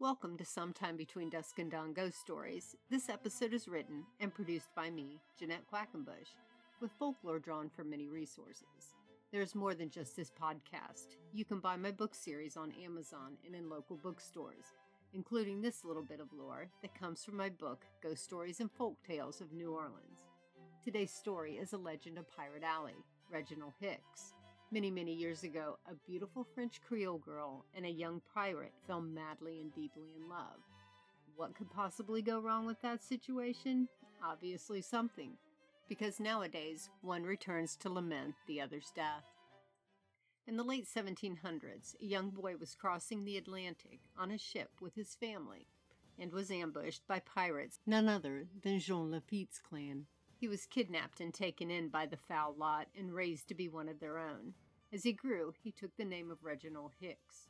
Welcome 0.00 0.36
to 0.38 0.44
Sometime 0.44 0.96
Between 0.96 1.30
Dusk 1.30 1.60
and 1.60 1.70
Dawn 1.70 1.92
Ghost 1.92 2.18
Stories. 2.18 2.74
This 2.90 3.08
episode 3.08 3.54
is 3.54 3.68
written 3.68 4.02
and 4.18 4.34
produced 4.34 4.74
by 4.74 4.90
me, 4.90 5.20
Jeanette 5.38 5.62
Quackenbush, 5.72 6.34
with 6.80 6.90
folklore 6.98 7.38
drawn 7.38 7.70
from 7.70 7.90
many 7.90 8.08
resources. 8.08 8.96
There's 9.30 9.54
more 9.54 9.72
than 9.72 9.90
just 9.90 10.16
this 10.16 10.32
podcast. 10.32 11.14
You 11.32 11.44
can 11.44 11.60
buy 11.60 11.76
my 11.76 11.92
book 11.92 12.12
series 12.12 12.56
on 12.56 12.72
Amazon 12.84 13.38
and 13.46 13.54
in 13.54 13.70
local 13.70 13.96
bookstores, 13.96 14.64
including 15.14 15.62
this 15.62 15.84
little 15.84 16.02
bit 16.02 16.18
of 16.18 16.32
lore 16.36 16.68
that 16.82 16.98
comes 16.98 17.24
from 17.24 17.36
my 17.36 17.48
book, 17.48 17.84
Ghost 18.02 18.24
Stories 18.24 18.58
and 18.58 18.72
Folk 18.72 18.96
Tales 19.06 19.40
of 19.40 19.52
New 19.52 19.72
Orleans. 19.72 20.26
Today's 20.84 21.12
story 21.12 21.52
is 21.52 21.72
a 21.72 21.78
legend 21.78 22.18
of 22.18 22.28
Pirate 22.36 22.64
Alley, 22.64 22.96
Reginald 23.30 23.74
Hicks. 23.80 24.34
Many, 24.70 24.90
many 24.90 25.12
years 25.12 25.44
ago, 25.44 25.78
a 25.86 25.94
beautiful 26.06 26.46
French 26.54 26.80
Creole 26.82 27.18
girl 27.18 27.64
and 27.76 27.86
a 27.86 27.90
young 27.90 28.20
pirate 28.34 28.72
fell 28.86 29.00
madly 29.00 29.60
and 29.60 29.72
deeply 29.74 30.14
in 30.16 30.28
love. 30.28 30.58
What 31.36 31.54
could 31.54 31.70
possibly 31.70 32.22
go 32.22 32.40
wrong 32.40 32.66
with 32.66 32.80
that 32.82 33.02
situation? 33.02 33.88
Obviously, 34.24 34.80
something, 34.80 35.32
because 35.88 36.18
nowadays 36.18 36.88
one 37.02 37.22
returns 37.22 37.76
to 37.76 37.90
lament 37.90 38.34
the 38.46 38.60
other's 38.60 38.90
death. 38.96 39.24
In 40.46 40.56
the 40.56 40.64
late 40.64 40.86
1700s, 40.86 41.94
a 42.02 42.04
young 42.04 42.30
boy 42.30 42.56
was 42.58 42.74
crossing 42.74 43.24
the 43.24 43.36
Atlantic 43.36 44.00
on 44.18 44.30
a 44.30 44.38
ship 44.38 44.70
with 44.80 44.94
his 44.94 45.14
family 45.14 45.68
and 46.18 46.32
was 46.32 46.50
ambushed 46.50 47.06
by 47.06 47.20
pirates, 47.20 47.78
none 47.86 48.08
other 48.08 48.46
than 48.62 48.78
Jean 48.78 49.10
Lafitte's 49.10 49.58
clan. 49.58 50.06
He 50.44 50.48
was 50.48 50.66
kidnapped 50.66 51.22
and 51.22 51.32
taken 51.32 51.70
in 51.70 51.88
by 51.88 52.04
the 52.04 52.18
foul 52.18 52.54
lot 52.54 52.88
and 52.94 53.14
raised 53.14 53.48
to 53.48 53.54
be 53.54 53.66
one 53.66 53.88
of 53.88 53.98
their 53.98 54.18
own. 54.18 54.52
As 54.92 55.02
he 55.02 55.14
grew, 55.14 55.54
he 55.62 55.72
took 55.72 55.96
the 55.96 56.04
name 56.04 56.30
of 56.30 56.44
Reginald 56.44 56.92
Hicks, 57.00 57.48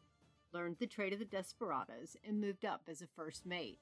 learned 0.52 0.76
the 0.78 0.86
trade 0.86 1.12
of 1.12 1.18
the 1.18 1.24
desperados, 1.24 2.16
and 2.24 2.40
moved 2.40 2.64
up 2.64 2.82
as 2.86 3.02
a 3.02 3.08
first 3.08 3.46
mate. 3.46 3.80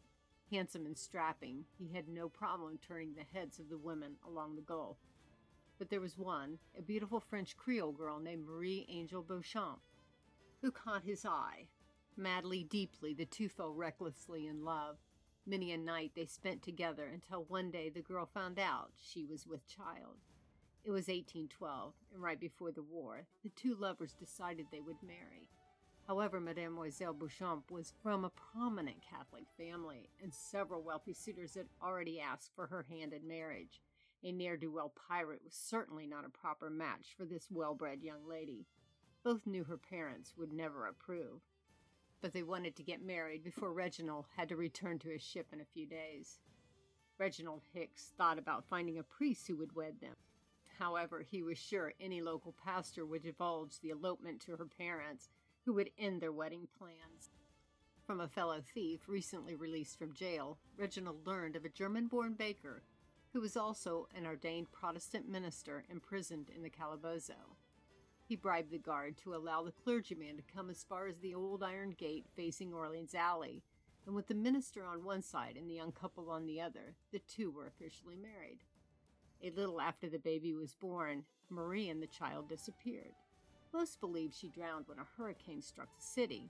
Handsome 0.50 0.86
and 0.86 0.96
strapping, 0.96 1.66
he 1.78 1.94
had 1.94 2.08
no 2.08 2.30
problem 2.30 2.78
turning 2.78 3.12
the 3.12 3.38
heads 3.38 3.58
of 3.58 3.68
the 3.68 3.76
women 3.76 4.16
along 4.26 4.56
the 4.56 4.62
Gulf. 4.62 4.96
But 5.78 5.90
there 5.90 6.00
was 6.00 6.16
one, 6.16 6.58
a 6.74 6.80
beautiful 6.80 7.20
French 7.20 7.54
Creole 7.54 7.92
girl 7.92 8.18
named 8.18 8.46
Marie 8.46 8.86
Angel 8.88 9.20
Beauchamp, 9.20 9.82
who 10.62 10.70
caught 10.70 11.02
his 11.02 11.26
eye. 11.26 11.66
Madly, 12.16 12.64
deeply, 12.64 13.12
the 13.12 13.26
two 13.26 13.50
fell 13.50 13.74
recklessly 13.74 14.46
in 14.46 14.64
love. 14.64 14.96
Many 15.44 15.72
a 15.72 15.76
night 15.78 16.12
they 16.14 16.26
spent 16.26 16.62
together 16.62 17.10
until 17.12 17.44
one 17.44 17.72
day 17.72 17.88
the 17.88 18.00
girl 18.00 18.26
found 18.26 18.60
out 18.60 18.92
she 18.96 19.24
was 19.24 19.44
with 19.44 19.66
child. 19.66 20.18
It 20.84 20.92
was 20.92 21.08
1812, 21.08 21.94
and 22.14 22.22
right 22.22 22.38
before 22.38 22.70
the 22.70 22.82
war, 22.82 23.26
the 23.42 23.50
two 23.50 23.74
lovers 23.74 24.12
decided 24.12 24.66
they 24.70 24.80
would 24.80 25.02
marry. 25.02 25.48
However, 26.06 26.40
Mademoiselle 26.40 27.12
Beauchamp 27.12 27.72
was 27.72 27.92
from 28.02 28.24
a 28.24 28.30
prominent 28.30 29.02
Catholic 29.02 29.44
family, 29.56 30.10
and 30.22 30.32
several 30.32 30.82
wealthy 30.82 31.12
suitors 31.12 31.54
had 31.54 31.66
already 31.82 32.20
asked 32.20 32.52
for 32.54 32.68
her 32.68 32.86
hand 32.88 33.12
in 33.12 33.26
marriage. 33.26 33.80
A 34.22 34.30
ne'er 34.30 34.56
do 34.56 34.70
well 34.70 34.92
pirate 35.08 35.42
was 35.44 35.54
certainly 35.54 36.06
not 36.06 36.24
a 36.24 36.28
proper 36.28 36.70
match 36.70 37.14
for 37.16 37.24
this 37.24 37.48
well 37.50 37.74
bred 37.74 38.02
young 38.02 38.28
lady. 38.28 38.66
Both 39.24 39.46
knew 39.46 39.64
her 39.64 39.76
parents 39.76 40.34
would 40.36 40.52
never 40.52 40.86
approve, 40.86 41.40
but 42.22 42.32
they 42.32 42.44
wanted 42.44 42.76
to 42.76 42.82
get 42.82 43.04
married 43.04 43.42
before 43.44 43.72
Reginald 43.72 44.26
had 44.36 44.48
to 44.48 44.56
return 44.56 44.98
to 45.00 45.10
his 45.10 45.20
ship 45.20 45.48
in 45.52 45.60
a 45.60 45.64
few 45.64 45.86
days. 45.86 46.38
Reginald 47.18 47.62
Hicks 47.74 48.12
thought 48.16 48.38
about 48.38 48.64
finding 48.64 48.98
a 48.98 49.02
priest 49.02 49.46
who 49.48 49.56
would 49.56 49.74
wed 49.74 50.00
them. 50.00 50.14
However, 50.78 51.22
he 51.28 51.42
was 51.42 51.58
sure 51.58 51.92
any 52.00 52.22
local 52.22 52.54
pastor 52.64 53.04
would 53.04 53.22
divulge 53.22 53.80
the 53.80 53.90
elopement 53.90 54.40
to 54.42 54.56
her 54.56 54.66
parents, 54.66 55.28
who 55.64 55.74
would 55.74 55.90
end 55.98 56.20
their 56.20 56.32
wedding 56.32 56.68
plans. 56.78 57.30
From 58.06 58.20
a 58.20 58.28
fellow 58.28 58.62
thief 58.74 59.08
recently 59.08 59.54
released 59.54 59.98
from 59.98 60.14
jail, 60.14 60.58
Reginald 60.76 61.26
learned 61.26 61.56
of 61.56 61.64
a 61.64 61.68
German 61.68 62.06
born 62.06 62.34
baker 62.34 62.82
who 63.32 63.40
was 63.40 63.56
also 63.56 64.08
an 64.14 64.26
ordained 64.26 64.72
Protestant 64.72 65.28
minister 65.28 65.84
imprisoned 65.90 66.50
in 66.54 66.62
the 66.62 66.70
calabozo. 66.70 67.56
He 68.32 68.36
bribed 68.36 68.70
the 68.70 68.78
guard 68.78 69.18
to 69.18 69.34
allow 69.34 69.62
the 69.62 69.72
clergyman 69.72 70.38
to 70.38 70.54
come 70.54 70.70
as 70.70 70.86
far 70.88 71.06
as 71.06 71.18
the 71.18 71.34
old 71.34 71.62
iron 71.62 71.90
gate 71.90 72.24
facing 72.34 72.72
Orleans 72.72 73.14
Alley, 73.14 73.62
and 74.06 74.14
with 74.14 74.26
the 74.26 74.34
minister 74.34 74.86
on 74.86 75.04
one 75.04 75.20
side 75.20 75.58
and 75.58 75.68
the 75.68 75.74
young 75.74 75.92
couple 75.92 76.30
on 76.30 76.46
the 76.46 76.58
other, 76.58 76.94
the 77.12 77.18
two 77.18 77.50
were 77.50 77.66
officially 77.66 78.16
married. 78.16 78.60
A 79.42 79.50
little 79.50 79.82
after 79.82 80.08
the 80.08 80.18
baby 80.18 80.54
was 80.54 80.74
born, 80.74 81.24
Marie 81.50 81.90
and 81.90 82.02
the 82.02 82.06
child 82.06 82.48
disappeared. 82.48 83.12
Most 83.70 84.00
believe 84.00 84.32
she 84.32 84.48
drowned 84.48 84.88
when 84.88 84.98
a 84.98 85.06
hurricane 85.18 85.60
struck 85.60 85.94
the 85.94 86.02
city. 86.02 86.48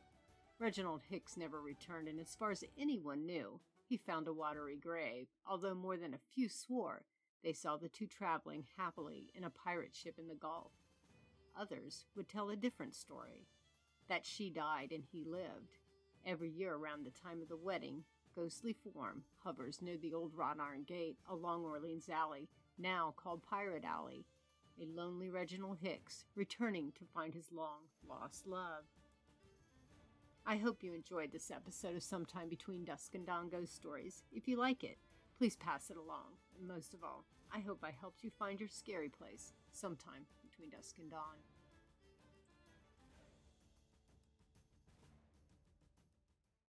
Reginald 0.61 1.03
Hicks 1.11 1.37
never 1.37 1.61
returned, 1.61 2.07
and 2.07 2.21
as 2.21 2.37
far 2.37 2.53
as 2.53 2.63
anyone 2.79 3.27
knew, 3.27 3.59
he 3.89 3.97
found 3.97 4.29
a 4.29 4.33
watery 4.33 4.77
grave, 4.77 5.27
although 5.45 5.75
more 5.75 5.97
than 5.97 6.15
a 6.15 6.33
few 6.33 6.49
swore 6.49 7.03
they 7.43 7.53
saw 7.53 7.77
the 7.77 7.89
two 7.89 8.07
traveling 8.07 8.67
happily 8.79 9.33
in 9.35 9.43
a 9.43 9.51
pirate 9.51 9.97
ship 9.97 10.15
in 10.17 10.29
the 10.29 10.37
Gulf. 10.37 10.71
Others 11.59 12.07
would 12.17 12.29
tell 12.29 12.51
a 12.51 12.57
different 12.57 12.95
story 12.95 13.47
that 14.09 14.27
she 14.27 14.51
died 14.51 14.93
and 14.93 15.05
he 15.05 15.25
lived. 15.25 15.79
Every 16.25 16.51
year 16.51 16.75
around 16.75 17.05
the 17.05 17.11
time 17.11 17.43
of 17.43 17.49
the 17.49 17.57
wedding, 17.57 18.05
ghostly 18.35 18.73
form 18.73 19.25
hovers 19.39 19.83
near 19.83 19.97
the 19.97 20.15
old 20.15 20.35
wrought 20.35 20.59
iron 20.61 20.85
gate 20.85 21.19
along 21.29 21.65
Orleans 21.65 22.09
Alley 22.09 22.49
now 22.79 23.15
called 23.17 23.43
Pirate 23.43 23.85
Alley, 23.85 24.25
a 24.81 24.87
lonely 24.87 25.29
Reginald 25.29 25.79
Hicks 25.83 26.25
returning 26.35 26.93
to 26.93 27.05
find 27.13 27.35
his 27.35 27.53
long 27.53 27.83
lost 28.09 28.47
love. 28.47 28.85
I 30.47 30.57
hope 30.57 30.83
you 30.83 30.93
enjoyed 30.95 31.31
this 31.31 31.51
episode 31.51 31.95
of 31.95 32.03
Sometime 32.03 32.49
Between 32.49 32.85
Dusk 32.85 33.15
and 33.15 33.27
Dawn 33.27 33.49
Ghost 33.49 33.75
Stories. 33.75 34.25
If 34.33 34.49
you 34.49 34.57
like 34.57 34.83
it, 34.83 34.99
please 35.39 35.55
pass 35.57 35.91
it 35.91 35.97
along. 35.97 36.39
And 36.59 36.67
most 36.67 36.95
of 36.95 37.05
all, 37.05 37.25
I 37.55 37.61
hope 37.61 37.81
I 37.83 37.93
helped 37.93 38.25
you 38.25 38.31
find 38.31 38.59
your 38.59 38.69
scary 38.69 39.09
place 39.09 39.53
sometime 39.73 40.27
dusk 40.71 40.99
and 40.99 41.11
dawn. 41.11 41.39